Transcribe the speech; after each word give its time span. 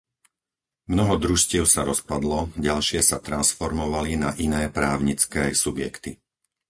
Mnoho 0.91 1.15
družstiev 1.23 1.65
sa 1.73 1.81
rozpadlo, 1.89 2.39
ďalšie 2.67 3.01
sa 3.09 3.17
transformovali 3.27 4.11
na 4.23 4.29
iné 4.45 4.61
právnické 4.77 5.43
subjekty. 5.63 6.11